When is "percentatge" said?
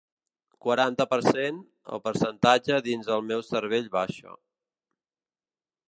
2.07-2.81